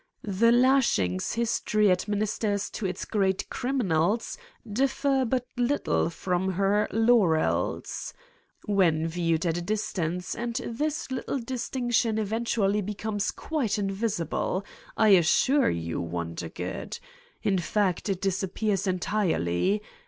[0.23, 4.35] The lashings his tory administers to its great criminals
[4.67, 8.11] differ but little from her laurels
[8.65, 14.65] when viewed at a distance and this little distinction eventually becomes quite invisible
[14.97, 16.97] I assure you, Wondergood.
[17.43, 19.83] In fact, it disappears entirely!